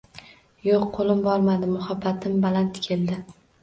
[0.67, 3.25] Yo’q, qo’lim bormadi, muhabbatim baland keldi